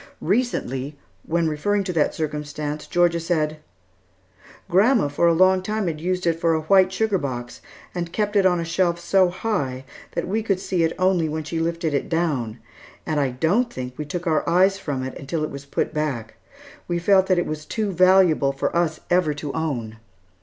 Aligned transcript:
Recently, 0.19 0.97
when 1.27 1.47
referring 1.47 1.83
to 1.83 1.93
that 1.93 2.15
circumstance, 2.15 2.87
Georgia 2.87 3.19
said: 3.19 3.59
"Grandma 4.67 5.09
for 5.09 5.27
a 5.27 5.33
long 5.33 5.61
time 5.61 5.85
had 5.85 6.01
used 6.01 6.25
it 6.25 6.39
for 6.39 6.55
a 6.55 6.61
white 6.61 6.91
sugar 6.91 7.19
box, 7.19 7.61
and 7.93 8.11
kept 8.11 8.35
it 8.35 8.43
on 8.43 8.59
a 8.59 8.65
shelf 8.65 8.99
so 8.99 9.29
high 9.29 9.85
that 10.13 10.27
we 10.27 10.41
could 10.41 10.59
see 10.59 10.81
it 10.83 10.93
only 10.97 11.29
when 11.29 11.43
she 11.43 11.59
lifted 11.59 11.93
it 11.93 12.09
down; 12.09 12.57
and 13.05 13.19
I 13.19 13.29
don't 13.29 13.71
think 13.71 13.95
we 13.95 14.05
took 14.05 14.25
our 14.25 14.43
eyes 14.49 14.79
from 14.79 15.03
it 15.03 15.15
until 15.19 15.43
it 15.43 15.51
was 15.51 15.65
put 15.65 15.93
back. 15.93 16.33
We 16.87 16.97
felt 16.97 17.27
that 17.27 17.37
it 17.37 17.45
was 17.45 17.63
too 17.63 17.91
valuable 17.91 18.53
for 18.53 18.75
us 18.75 19.01
ever 19.11 19.35
to 19.35 19.53
own. 19.53 19.97